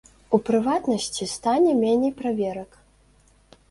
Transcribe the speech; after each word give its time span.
У 0.37 0.39
прыватнасці, 0.47 1.29
стане 1.35 1.79
меней 1.85 2.17
праверак. 2.25 2.85